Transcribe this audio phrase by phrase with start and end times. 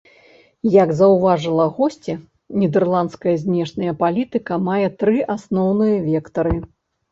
[0.83, 2.15] Як заўважыла госця,
[2.63, 6.57] нідэрландская знешняя палітыка мае тры асноўныя вектары.